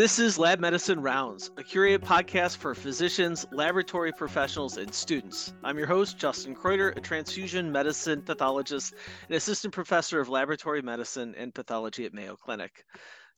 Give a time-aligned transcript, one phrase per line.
[0.00, 5.52] This is Lab Medicine Rounds, a curated podcast for physicians, laboratory professionals, and students.
[5.62, 8.94] I'm your host, Justin Kreuter, a transfusion medicine pathologist
[9.28, 12.86] and assistant professor of laboratory medicine and pathology at Mayo Clinic.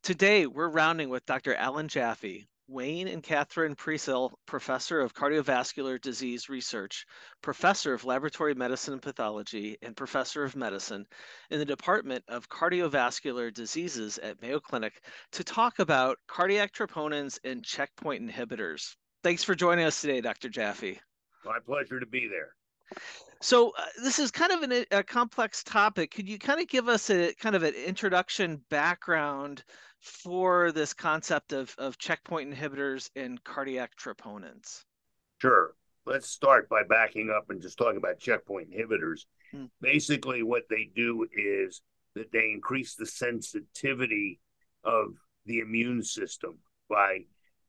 [0.04, 1.52] Today, we're rounding with Dr.
[1.56, 7.04] Allan Jaffe, Wayne and Kathryn Preisel, Professor of Cardiovascular Disease Research,
[7.42, 11.06] Professor of Laboratory Medicine and Pathology, and Professor of Medicine
[11.50, 17.62] in the Department of Cardiovascular Diseases at Mayo Clinic to talk about cardiac troponins and
[17.62, 18.96] checkpoint inhibitors.
[19.22, 20.48] Thanks for joining us today, Dr.
[20.48, 20.98] Jaffe.
[21.44, 22.54] My pleasure to be there.
[23.40, 26.12] So uh, this is kind of an, a complex topic.
[26.12, 29.64] Could you kind of give us a kind of an introduction background
[30.00, 34.84] for this concept of, of checkpoint inhibitors and cardiac troponins?
[35.40, 35.74] Sure.
[36.06, 39.22] Let's start by backing up and just talking about checkpoint inhibitors.
[39.52, 39.66] Hmm.
[39.80, 41.80] Basically, what they do is
[42.14, 44.40] that they increase the sensitivity
[44.84, 46.58] of the immune system
[46.88, 47.20] by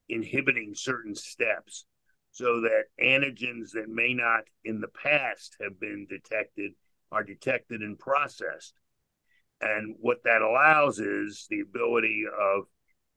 [0.09, 1.86] inhibiting certain steps
[2.34, 6.72] so that antigens that may not in the past have been detected
[7.12, 8.73] are detected and processed.
[9.62, 12.64] And what that allows is the ability of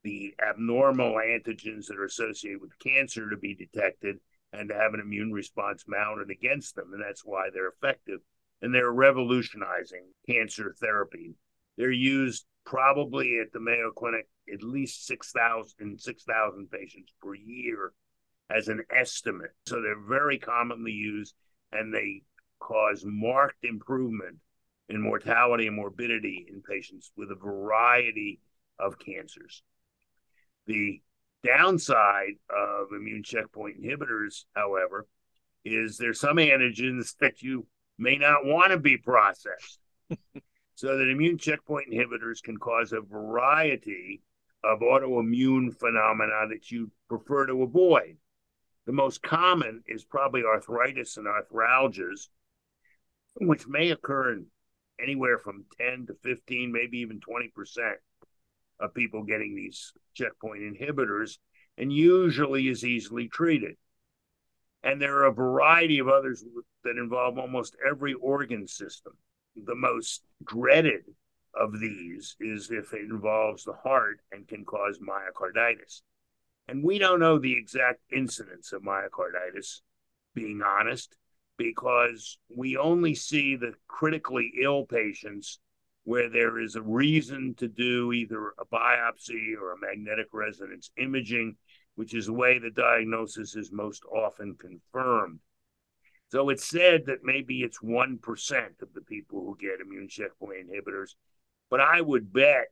[0.05, 4.17] the abnormal antigens that are associated with cancer to be detected
[4.53, 6.91] and to have an immune response mounted against them.
[6.93, 8.21] And that's why they're effective.
[8.61, 11.35] And they're revolutionizing cancer therapy.
[11.79, 16.25] They're used probably at the Mayo Clinic at least 6,000 6,
[16.71, 17.93] patients per year
[18.51, 19.53] as an estimate.
[19.67, 21.35] So they're very commonly used
[21.73, 22.23] and they
[22.61, 24.37] cause marked improvement
[24.89, 28.41] in mortality and morbidity in patients with a variety
[28.79, 29.63] of cancers.
[30.67, 31.01] The
[31.45, 35.07] downside of immune checkpoint inhibitors, however,
[35.65, 37.67] is there's some antigens that you
[37.99, 39.81] may not want to be processed.
[40.75, 44.23] so that immune checkpoint inhibitors can cause a variety
[44.63, 48.17] of autoimmune phenomena that you prefer to avoid.
[48.87, 52.29] The most common is probably arthritis and arthralgias,
[53.35, 54.47] which may occur in
[55.03, 57.95] anywhere from 10 to 15, maybe even 20%
[58.79, 61.39] of people getting these checkpoint inhibitors,
[61.77, 63.77] and usually is easily treated.
[64.83, 66.45] And there are a variety of others
[66.85, 69.15] that involve almost every organ system.
[69.57, 71.03] The most dreaded
[71.55, 76.03] of these is if it involves the heart and can cause myocarditis.
[76.69, 79.81] And we don't know the exact incidence of myocarditis,
[80.35, 81.17] being honest
[81.57, 85.59] because we only see the critically ill patients
[86.05, 91.57] where there is a reason to do either a biopsy or a magnetic resonance imaging,
[91.95, 95.41] which is the way the diagnosis is most often confirmed.
[96.29, 98.19] So it's said that maybe it's 1%
[98.83, 101.15] of the people who get immune checkpoint inhibitors.
[101.71, 102.67] But I would bet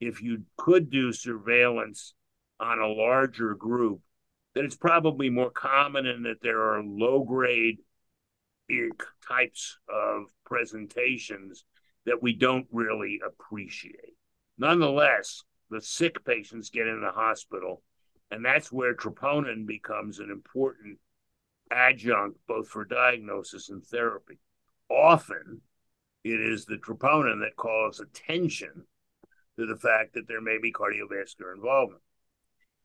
[0.00, 2.14] if you could do surveillance
[2.60, 4.00] on a larger group,
[4.54, 7.78] that it's probably more common and that there are low grade
[9.26, 11.64] types of presentations
[12.06, 14.14] that we don't really appreciate.
[14.58, 17.82] Nonetheless, the sick patients get in the hospital,
[18.30, 20.98] and that's where troponin becomes an important
[21.72, 24.38] adjunct both for diagnosis and therapy.
[24.90, 25.60] Often,
[26.24, 28.84] it is the troponin that calls attention
[29.58, 32.02] to the fact that there may be cardiovascular involvement.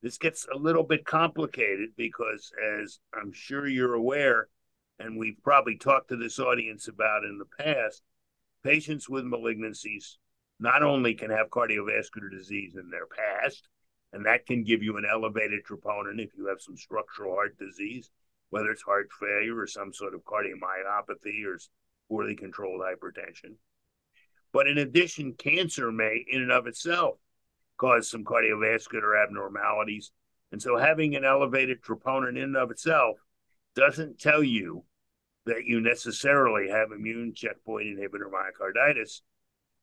[0.05, 4.49] This gets a little bit complicated because, as I'm sure you're aware,
[4.99, 8.03] and we've probably talked to this audience about in the past,
[8.63, 10.17] patients with malignancies
[10.59, 13.67] not only can have cardiovascular disease in their past,
[14.13, 18.11] and that can give you an elevated troponin if you have some structural heart disease,
[18.51, 21.57] whether it's heart failure or some sort of cardiomyopathy or
[22.09, 23.55] poorly controlled hypertension.
[24.53, 27.17] But in addition, cancer may, in and of itself,
[27.77, 30.11] cause some cardiovascular abnormalities.
[30.51, 33.17] And so having an elevated troponin in and of itself
[33.75, 34.83] doesn't tell you
[35.45, 39.21] that you necessarily have immune checkpoint inhibitor myocarditis,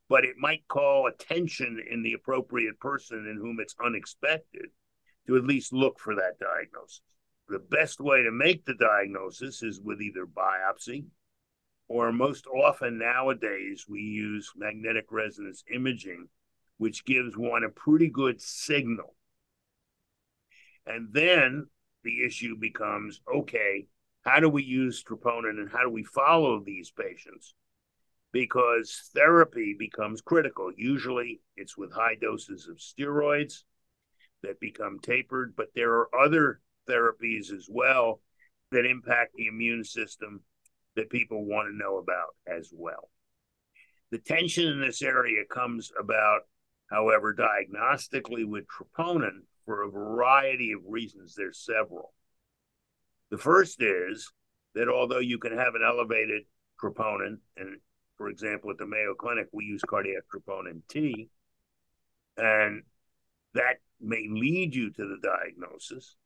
[0.08, 4.67] but it might call attention in the appropriate person in whom it's unexpected
[5.26, 7.02] to at least look for that diagnosis.
[7.49, 11.05] The best way to make the diagnosis is with either biopsy
[11.88, 16.28] or most often nowadays we use magnetic resonance imaging,
[16.78, 19.14] which gives one a pretty good signal.
[20.86, 21.66] And then
[22.02, 23.86] the issue becomes okay,
[24.22, 27.54] how do we use troponin and how do we follow these patients?
[28.32, 30.70] Because therapy becomes critical.
[30.76, 33.64] Usually it's with high doses of steroids
[34.42, 38.20] that become tapered, but there are other therapies as well
[38.70, 40.40] that impact the immune system
[40.96, 43.10] that people want to know about as well.
[44.10, 46.40] The tension in this area comes about,
[46.93, 51.35] however, diagnostically with troponin for a variety of reasons.
[51.35, 52.12] There's several.
[53.31, 54.31] The first is
[54.75, 56.43] that although you can have an elevated
[56.81, 57.79] troponin, and
[58.19, 61.29] for example, at the Mayo Clinic, we use cardiac troponin T,
[62.37, 62.83] and
[63.55, 66.17] that may lead you to the diagnosis.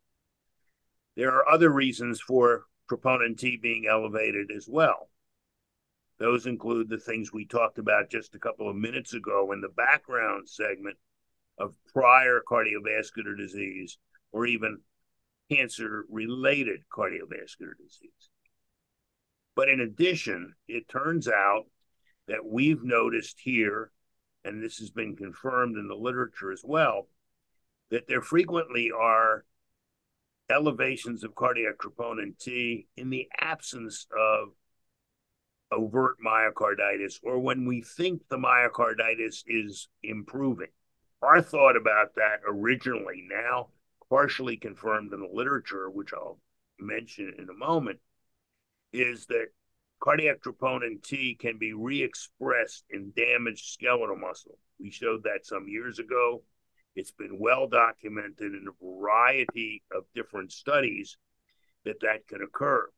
[1.17, 5.11] There are other reasons for troponin T being elevated as well.
[6.19, 9.69] Those include the things we talked about just a couple of minutes ago in the
[9.69, 10.97] background segment
[11.59, 13.99] of prior cardiovascular disease
[14.33, 14.79] or even
[15.51, 18.31] cancer related cardiovascular disease.
[19.55, 21.65] But in addition, it turns out
[22.29, 23.91] that we've noticed here,
[24.45, 27.09] and this has been confirmed in the literature as well,
[27.91, 29.45] that there frequently are
[30.51, 34.49] elevations of cardiac troponin T in the absence of
[35.73, 40.69] overt myocarditis or when we think the myocarditis is improving.
[41.23, 43.69] Our thought about that originally, now
[44.09, 46.39] partially confirmed in the literature, which I'll
[46.79, 47.99] mention in a moment,
[48.93, 49.49] is that
[50.01, 54.59] cardiac troponin T can be re expressed in damaged skeletal muscle.
[54.79, 56.43] We showed that some years ago.
[56.95, 61.19] It's been well documented in a variety of different studies
[61.85, 62.89] that that can occur.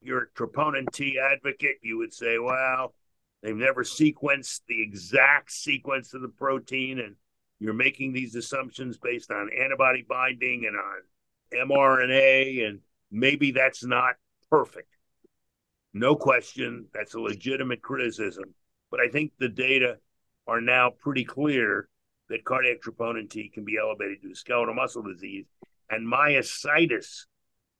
[0.00, 2.94] You're a troponin T advocate, you would say, well,
[3.42, 7.16] they've never sequenced the exact sequence of the protein, and
[7.58, 14.14] you're making these assumptions based on antibody binding and on mRNA, and maybe that's not
[14.50, 14.96] perfect.
[15.92, 18.54] No question, that's a legitimate criticism.
[18.90, 19.98] But I think the data
[20.46, 21.88] are now pretty clear
[22.28, 25.46] that cardiac troponin T can be elevated due to skeletal muscle disease,
[25.90, 27.24] and myositis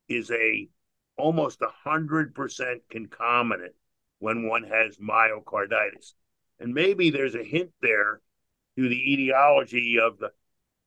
[0.09, 0.69] is a
[1.17, 3.75] almost hundred percent concomitant
[4.19, 6.13] when one has myocarditis,
[6.61, 8.21] and maybe there's a hint there
[8.77, 10.31] to the etiology of the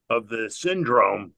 [0.10, 1.34] of the syndrome.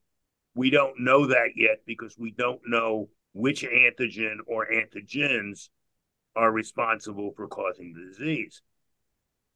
[0.53, 5.69] We don't know that yet because we don't know which antigen or antigens
[6.35, 8.61] are responsible for causing the disease.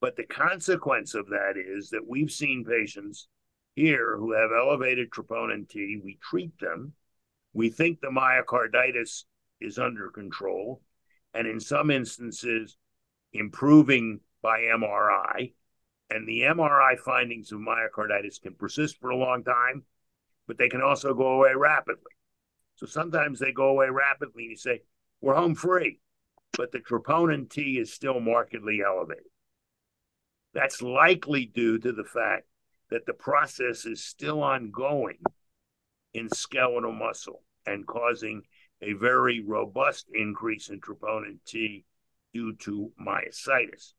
[0.01, 3.27] But the consequence of that is that we've seen patients
[3.75, 5.99] here who have elevated troponin T.
[6.03, 6.93] We treat them.
[7.55, 9.23] We think the myocarditis
[9.61, 10.81] is under control,
[11.33, 12.77] and in some instances,
[13.31, 15.53] improving by MRI.
[16.09, 19.83] And the MRI findings of myocarditis can persist for a long time,
[20.47, 22.11] but they can also go away rapidly.
[22.75, 24.81] So sometimes they go away rapidly, and you say,
[25.21, 26.01] We're home free,
[26.57, 29.23] but the troponin T is still markedly elevated.
[30.53, 32.47] That's likely due to the fact
[32.89, 35.19] that the process is still ongoing
[36.15, 38.41] in skeletal muscle and causing
[38.81, 41.83] a very robust increase in troponin T
[42.33, 43.93] due to myositis.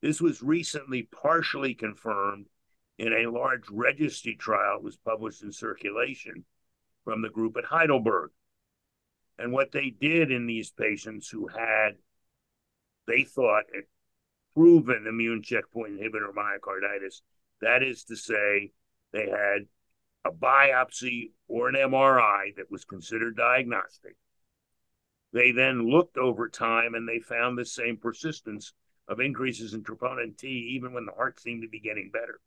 [0.00, 2.46] This was recently partially confirmed
[2.98, 6.44] in a large registry trial that was published in Circulation
[7.04, 8.30] from the group at Heidelberg.
[9.38, 11.92] And what they did in these patients who had,
[13.06, 13.64] they thought,
[14.54, 17.20] proven immune checkpoint inhibitor myocarditis.
[17.60, 18.72] That is to say,
[19.12, 19.66] they had
[20.24, 24.16] a biopsy or an MRI that was considered diagnostic.
[25.32, 28.72] They then looked over time and they found the same persistence
[29.08, 32.40] of increases in troponin T even when the heart seemed to be getting better.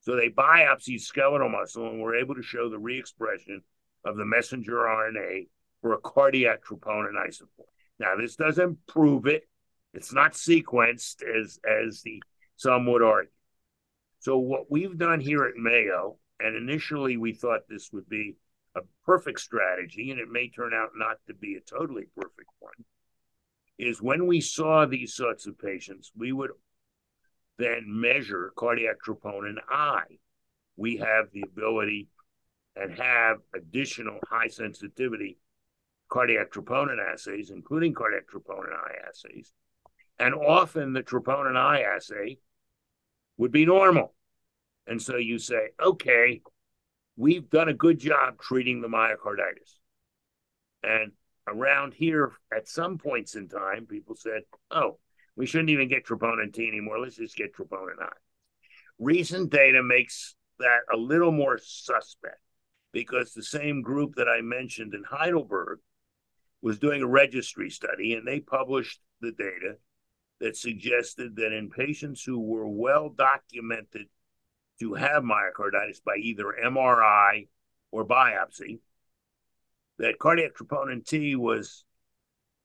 [0.00, 3.62] So they biopsied skeletal muscle and were able to show the re-expression
[4.04, 5.48] of the messenger RNA
[5.80, 7.66] for a cardiac troponin isoform.
[7.98, 9.48] Now, this doesn't prove it.
[9.94, 12.22] It's not sequenced as as the
[12.56, 13.30] some would argue.
[14.20, 18.36] So what we've done here at Mayo, and initially we thought this would be
[18.74, 22.84] a perfect strategy, and it may turn out not to be a totally perfect one,
[23.78, 26.50] is when we saw these sorts of patients, we would
[27.58, 30.02] then measure cardiac troponin I.
[30.76, 32.08] We have the ability
[32.74, 35.38] and have additional high sensitivity
[36.10, 39.52] cardiac troponin assays, including cardiac troponin I assays,
[40.18, 42.38] and often the troponin I assay
[43.38, 44.14] would be normal.
[44.86, 46.42] And so you say, okay,
[47.16, 49.78] we've done a good job treating the myocarditis.
[50.82, 51.12] And
[51.48, 54.98] around here, at some points in time, people said, oh,
[55.36, 57.00] we shouldn't even get troponin T anymore.
[57.00, 58.12] Let's just get troponin I.
[58.98, 62.40] Recent data makes that a little more suspect
[62.92, 65.80] because the same group that I mentioned in Heidelberg
[66.62, 69.76] was doing a registry study and they published the data
[70.40, 74.06] that suggested that in patients who were well documented
[74.80, 77.48] to have myocarditis by either MRI
[77.90, 78.78] or biopsy,
[79.98, 81.84] that cardiac troponin T was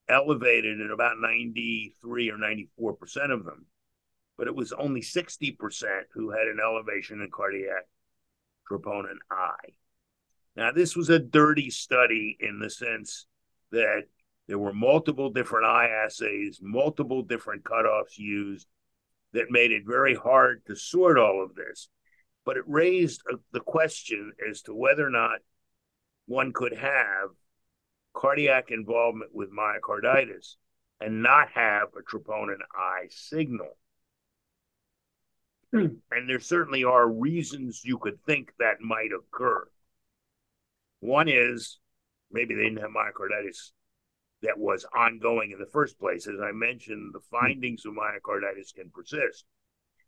[0.09, 3.65] elevated in about 93 or 94 percent of them,
[4.37, 7.87] but it was only 60 percent who had an elevation in cardiac
[8.69, 9.55] troponin I.
[10.55, 13.25] Now, this was a dirty study in the sense
[13.71, 14.03] that
[14.47, 18.67] there were multiple different I assays, multiple different cutoffs used
[19.31, 21.87] that made it very hard to sort all of this.
[22.45, 25.39] But it raised a, the question as to whether or not
[26.25, 27.29] one could have
[28.13, 30.55] cardiac involvement with myocarditis
[30.99, 33.77] and not have a troponin I signal.
[35.71, 35.95] Hmm.
[36.11, 39.67] And there certainly are reasons you could think that might occur.
[40.99, 41.79] One is
[42.31, 43.71] maybe they didn't have myocarditis
[44.41, 46.27] that was ongoing in the first place.
[46.27, 49.45] As I mentioned, the findings of myocarditis can persist.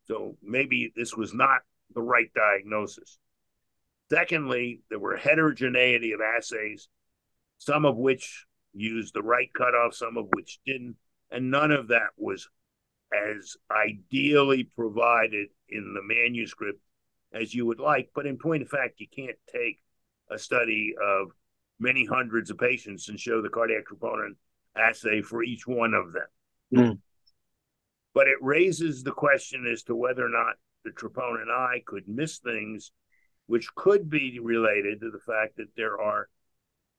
[0.05, 1.61] So maybe this was not
[1.93, 3.17] the right diagnosis.
[4.11, 6.87] Secondly, there were heterogeneity of assays,
[7.57, 10.95] some of which used the right cutoff, some of which didn't,
[11.31, 12.47] and none of that was
[13.13, 16.79] as ideally provided in the manuscript
[17.33, 18.09] as you would like.
[18.13, 19.79] But in point of fact, you can't take
[20.29, 21.29] a study of
[21.79, 24.35] many hundreds of patients and show the cardiac troponin
[24.75, 26.27] assay for each one of them.
[26.75, 26.99] Mm.
[28.13, 32.39] But it raises the question as to whether or not the troponin I could miss
[32.39, 32.91] things
[33.45, 36.29] which could be related to the fact that there are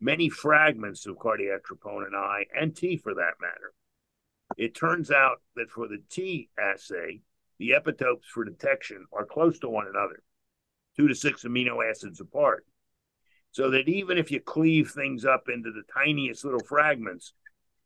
[0.00, 3.72] many fragments of cardiac troponin I and T for that matter.
[4.56, 7.20] It turns out that for the T assay,
[7.58, 10.22] the epitopes for detection are close to one another,
[10.96, 12.66] two to six amino acids apart
[13.54, 17.34] so that even if you cleave things up into the tiniest little fragments,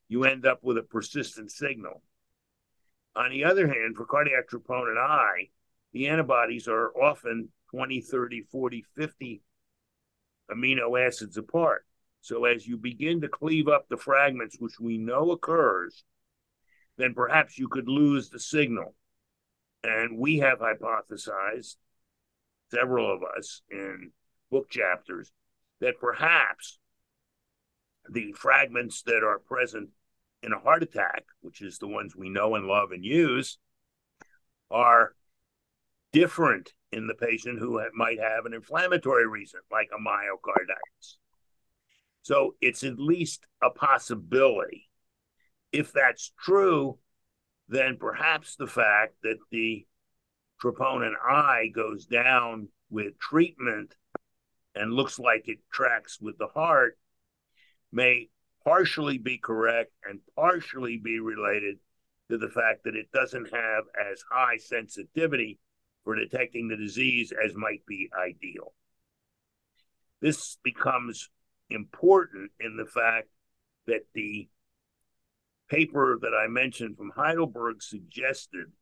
[0.08, 2.02] you end up with a persistent signal.
[3.14, 5.50] On the other hand, for cardiac troponin I,
[5.92, 9.42] the antibodies are often 20, 30, 40, 50
[10.50, 11.84] amino acids apart.
[12.20, 16.04] So as you begin to cleave up the fragments, which we know occurs,
[16.96, 18.94] then perhaps you could lose the signal.
[19.84, 21.76] And we have hypothesized,
[22.70, 24.10] several of us in
[24.50, 25.32] book chapters,
[25.80, 26.78] that perhaps
[28.10, 29.90] the fragments that are present
[30.42, 33.58] in a heart attack, which is the ones we know and love and use,
[34.70, 35.14] are
[36.12, 41.16] different in the patient who might have an inflammatory reason, like a myocarditis.
[42.22, 44.88] So it's at least a possibility.
[45.72, 46.98] If that's true,
[47.68, 49.86] then perhaps the fact that the
[50.62, 53.94] troponin I goes down with treatment
[54.74, 56.98] and looks like it tracks with the heart
[57.92, 58.28] may
[58.64, 61.76] partially be correct and partially be related
[62.30, 65.58] to the fact that it doesn't have as high sensitivity
[66.08, 68.72] for detecting the disease as might be ideal.
[70.22, 71.28] This becomes
[71.68, 73.28] important in the fact
[73.86, 74.48] that the
[75.68, 78.72] paper that I mentioned from Heidelberg suggested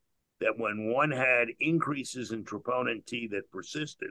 [0.40, 4.10] that when one had increases in troponin T that persisted,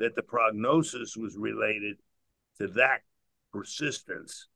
[0.00, 1.98] that the prognosis was related
[2.58, 3.02] to that
[3.52, 4.48] persistence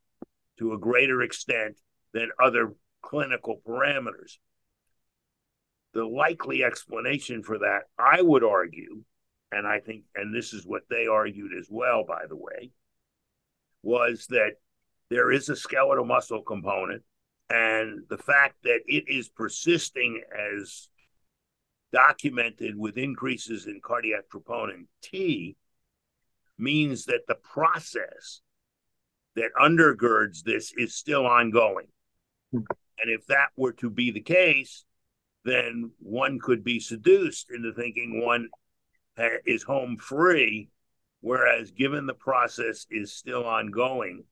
[0.58, 1.76] to a greater extent
[2.12, 4.38] than other clinical parameters.
[5.94, 9.02] The likely explanation for that, I would argue,
[9.50, 12.70] and I think, and this is what they argued as well, by the way,
[13.82, 14.52] was that
[15.10, 17.02] there is a skeletal muscle component,
[17.50, 20.22] and the fact that it is persisting
[20.58, 20.88] as
[21.92, 25.56] documented with increases in cardiac troponin T
[26.56, 28.40] means that the process
[29.36, 31.86] that undergirds this is still ongoing.
[32.50, 32.60] Hmm.
[32.98, 34.84] And if that were to be the case,
[35.44, 38.48] then one could be seduced into thinking one
[39.44, 40.68] is home free,
[41.20, 44.24] whereas given the process is still ongoing,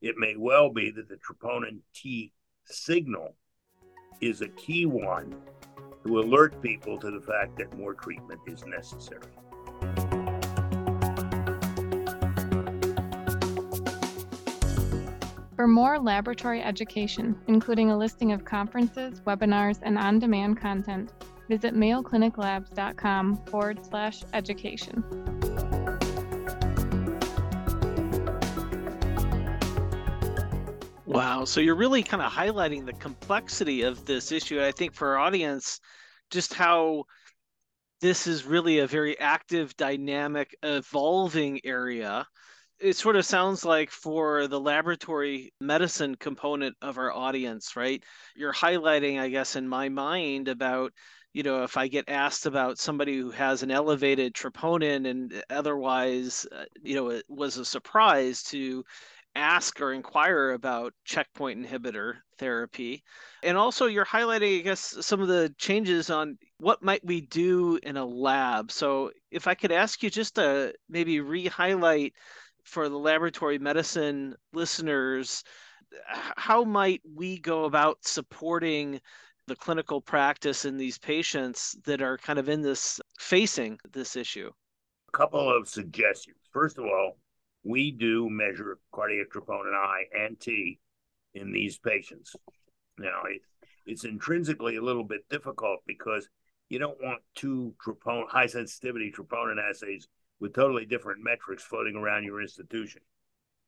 [0.00, 2.32] it may well be that the troponin T
[2.64, 3.34] signal
[4.20, 5.36] is a key one
[6.04, 9.22] to alert people to the fact that more treatment is necessary.
[15.66, 21.12] For more laboratory education, including a listing of conferences, webinars, and on demand content,
[21.48, 25.02] visit mayocliniclabs.com forward slash education.
[31.04, 31.44] Wow.
[31.44, 34.62] So you're really kind of highlighting the complexity of this issue.
[34.62, 35.80] I think for our audience,
[36.30, 37.06] just how
[38.00, 42.24] this is really a very active, dynamic, evolving area.
[42.78, 48.02] It sort of sounds like for the laboratory medicine component of our audience, right?
[48.34, 50.92] You're highlighting, I guess, in my mind about
[51.32, 56.46] you know, if I get asked about somebody who has an elevated troponin and otherwise,
[56.50, 58.82] uh, you know, it was a surprise to
[59.34, 63.02] ask or inquire about checkpoint inhibitor therapy.
[63.42, 67.78] And also, you're highlighting, I guess, some of the changes on what might we do
[67.82, 68.72] in a lab.
[68.72, 72.14] So, if I could ask you just to maybe re highlight
[72.66, 75.44] for the laboratory medicine listeners,
[76.36, 79.00] how might we go about supporting
[79.46, 84.50] the clinical practice in these patients that are kind of in this facing this issue?
[85.08, 86.36] A couple of suggestions.
[86.52, 87.18] First of all,
[87.62, 90.80] we do measure cardiac troponin I and T
[91.34, 92.34] in these patients.
[92.98, 93.42] Now, it,
[93.86, 96.28] it's intrinsically a little bit difficult because
[96.68, 100.08] you don't want two troponin, high sensitivity troponin assays
[100.40, 103.00] with totally different metrics floating around your institution.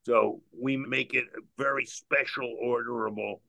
[0.05, 1.25] So we make it
[1.57, 3.41] very special orderable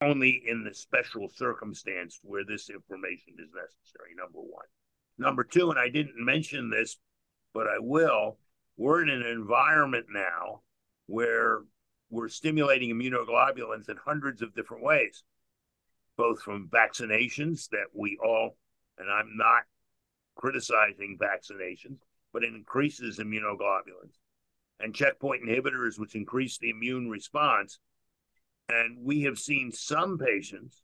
[0.00, 4.64] only in the special circumstance where this information is necessary, number one.
[5.18, 6.96] Number two, and I didn't mention this,
[7.52, 8.38] but I will,
[8.76, 10.62] we're in an environment now
[11.06, 11.60] where
[12.08, 15.22] we're stimulating immunoglobulins in hundreds of different ways,
[16.16, 18.56] both from vaccinations that we all,
[18.98, 19.64] and I'm not
[20.34, 21.98] criticizing vaccinations,
[22.32, 24.18] but it increases immunoglobulins,
[24.78, 27.78] and checkpoint inhibitors, which increase the immune response.
[28.68, 30.82] And we have seen some patients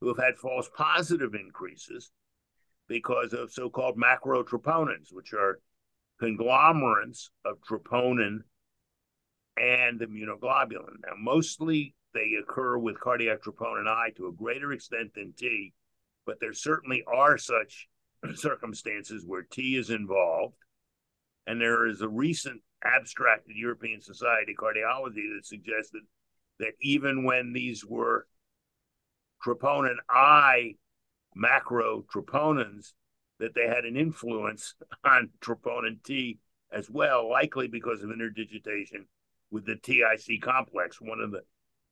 [0.00, 2.10] who have had false positive increases
[2.88, 5.60] because of so called macrotroponins, which are
[6.18, 8.40] conglomerates of troponin
[9.56, 11.00] and immunoglobulin.
[11.04, 15.72] Now, mostly they occur with cardiac troponin I to a greater extent than T,
[16.26, 17.88] but there certainly are such
[18.34, 20.54] circumstances where T is involved.
[21.46, 26.02] And there is a recent abstract in European Society of Cardiology that suggested
[26.58, 28.26] that even when these were
[29.44, 30.76] troponin I
[31.36, 32.92] macrotroponins,
[33.38, 36.38] that they had an influence on troponin T
[36.70, 39.06] as well, likely because of interdigitation
[39.50, 41.42] with the TIC complex, one of the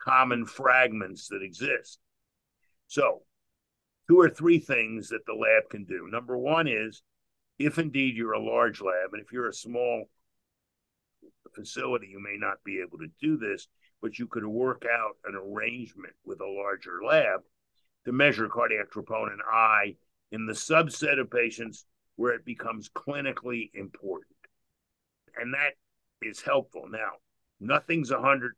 [0.01, 1.99] common fragments that exist.
[2.87, 3.23] So,
[4.09, 6.09] two or three things that the lab can do.
[6.11, 7.03] Number one is
[7.61, 10.09] if indeed you're a large lab, and if you're a small
[11.55, 13.69] facility, you may not be able to do this,
[14.01, 17.41] but you could work out an arrangement with a larger lab
[18.07, 19.97] to measure cardiac troponin I
[20.33, 21.85] in the subset of patients
[22.17, 24.37] where it becomes clinically important.
[25.37, 25.75] And that
[26.23, 26.87] is helpful.
[26.89, 27.11] Now,
[27.61, 28.53] nothing's 100%.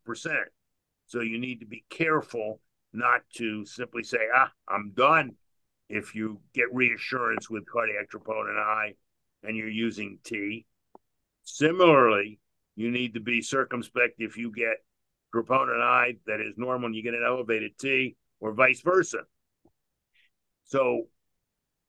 [1.07, 2.61] So you need to be careful
[2.93, 5.35] not to simply say, ah, I'm done.
[5.89, 8.93] If you get reassurance with cardiac troponin I
[9.43, 10.65] and you're using T.
[11.43, 12.39] Similarly,
[12.75, 14.77] you need to be circumspect if you get
[15.33, 19.19] troponin I that is normal and you get an elevated T or vice versa.
[20.65, 21.07] So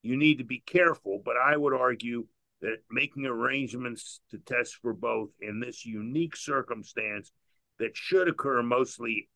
[0.03, 2.27] you need to be careful, but I would argue
[2.61, 7.33] that making arrangements to test for both in this unique circumstance
[7.79, 9.29] that should occur mostly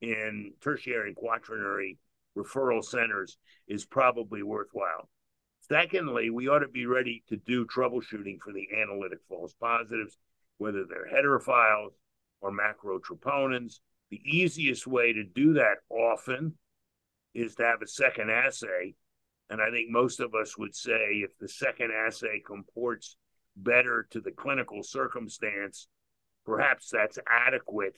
[0.00, 1.98] in tertiary and quaternary
[2.36, 5.08] referral centers is probably worthwhile.
[5.60, 10.16] Secondly, we ought to be ready to do troubleshooting for the analytic false positives,
[10.58, 11.92] whether they're heterophiles
[12.40, 13.80] or macrotroponins.
[14.10, 16.54] The easiest way to do that often
[17.34, 18.94] is to have a second assay
[19.48, 23.16] and I think most of us would say if the second assay comports
[23.56, 25.88] better to the clinical circumstance,
[26.44, 27.96] perhaps that's adequate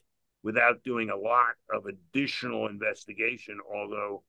[0.48, 4.22] without doing a lot of additional investigation, although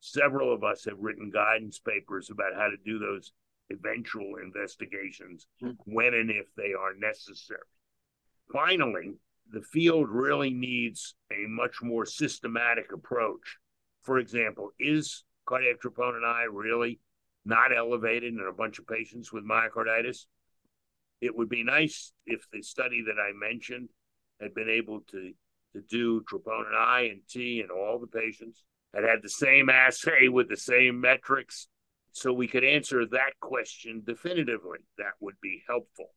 [0.00, 3.30] several of us have written guidance papers about how to do those
[3.70, 5.74] eventual investigations mm-hmm.
[5.84, 7.60] when and if they are necessary.
[8.50, 9.12] Finally,
[9.52, 13.58] the field really needs a much more systematic approach.
[14.00, 17.00] For example, is cardiac troponin I really
[17.44, 20.24] not elevated in a bunch of patients with myocarditis.
[21.20, 23.90] It would be nice if the study that I mentioned
[24.40, 25.32] had been able to,
[25.74, 30.28] to do troponin I and T in all the patients, had had the same assay
[30.28, 31.68] with the same metrics,
[32.12, 34.78] so we could answer that question definitively.
[34.98, 36.10] That would be helpful.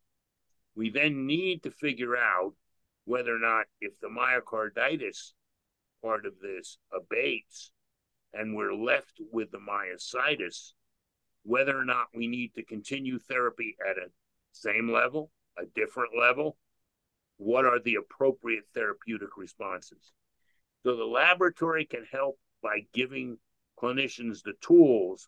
[0.75, 2.53] We then need to figure out
[3.05, 5.33] whether or not, if the myocarditis
[6.01, 7.71] part of this abates,
[8.33, 10.71] and we're left with the myositis,
[11.43, 14.07] whether or not we need to continue therapy at a
[14.51, 16.57] same level, a different level,
[17.37, 20.11] what are the appropriate therapeutic responses?
[20.83, 23.37] So the laboratory can help by giving
[23.81, 25.27] clinicians the tools,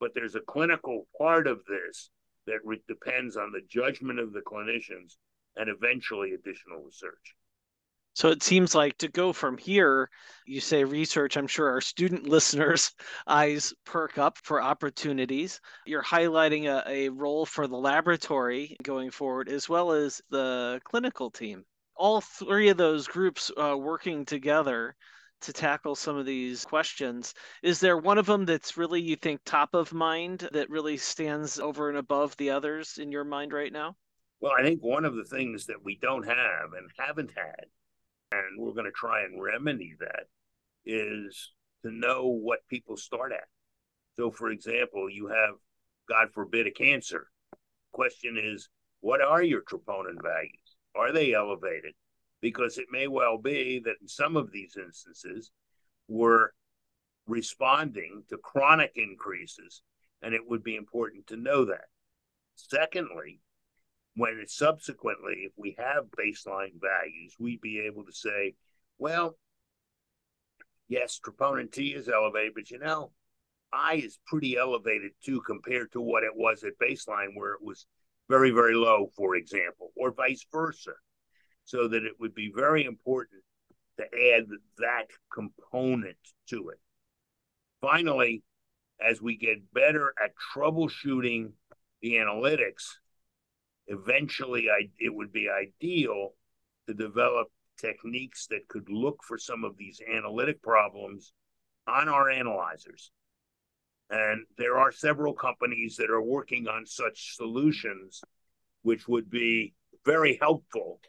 [0.00, 2.10] but there's a clinical part of this
[2.46, 5.16] that re- depends on the judgment of the clinicians
[5.56, 7.34] and eventually additional research.
[8.14, 10.08] So it seems like to go from here,
[10.46, 12.92] you say research, I'm sure our student listeners'
[13.26, 15.60] eyes perk up for opportunities.
[15.84, 21.30] You're highlighting a, a role for the laboratory going forward, as well as the clinical
[21.30, 21.64] team.
[21.96, 24.96] all three of those groups uh, working together
[25.40, 27.34] to tackle some of these questions.
[27.62, 31.58] Is there one of them that's really, you think, top of mind that really stands
[31.58, 33.96] over and above the others in your mind right now?
[34.40, 37.66] Well, I think one of the things that we don't have and haven't had,
[38.48, 40.24] and we're going to try and remedy that,
[40.84, 43.44] is to know what people start at.
[44.16, 45.54] So, for example, you have,
[46.08, 47.28] God forbid, a cancer.
[47.92, 48.68] Question is,
[49.00, 50.76] what are your troponin values?
[50.94, 51.94] Are they elevated?
[52.40, 55.50] Because it may well be that in some of these instances,
[56.08, 56.50] we're
[57.26, 59.82] responding to chronic increases,
[60.22, 61.86] and it would be important to know that.
[62.54, 63.40] Secondly,
[64.16, 68.54] when subsequently, if we have baseline values, we'd be able to say,
[68.98, 69.36] well,
[70.88, 73.10] yes, troponin T is elevated, but you know,
[73.72, 77.86] I is pretty elevated too compared to what it was at baseline, where it was
[78.28, 80.92] very, very low, for example, or vice versa.
[81.64, 83.42] So that it would be very important
[83.96, 84.44] to add
[84.78, 86.18] that component
[86.50, 86.78] to it.
[87.80, 88.42] Finally,
[89.00, 91.52] as we get better at troubleshooting
[92.02, 92.96] the analytics,
[93.86, 96.30] eventually I, it would be ideal
[96.86, 101.32] to develop techniques that could look for some of these analytic problems
[101.86, 103.10] on our analyzers.
[104.10, 108.22] And there are several companies that are working on such solutions,
[108.82, 111.00] which would be very helpful,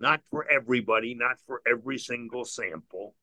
[0.00, 3.14] not for everybody, not for every single sample,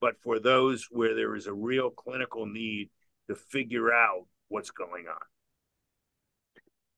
[0.00, 2.90] but for those where there is a real clinical need
[3.28, 5.16] to figure out what's going on.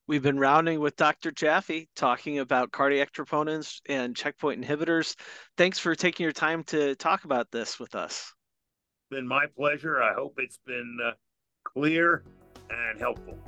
[0.09, 1.31] We've been rounding with Dr.
[1.31, 5.15] Jaffe talking about cardiac troponins and checkpoint inhibitors.
[5.59, 8.33] Thanks for taking your time to talk about this with us.
[9.03, 10.03] It's been my pleasure.
[10.03, 11.11] I hope it's been uh,
[11.63, 12.25] clear
[12.71, 13.39] and helpful.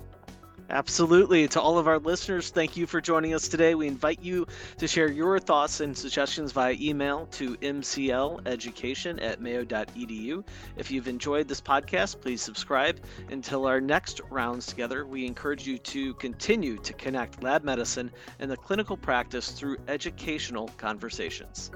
[0.70, 1.48] Absolutely.
[1.48, 3.74] To all of our listeners, thank you for joining us today.
[3.74, 4.46] We invite you
[4.78, 10.44] to share your thoughts and suggestions via email to mcleducation at mayo.edu.
[10.76, 13.00] If you've enjoyed this podcast, please subscribe.
[13.30, 18.48] Until our next rounds together, we encourage you to continue to connect lab medicine and
[18.48, 21.72] the clinical practice through educational conversations.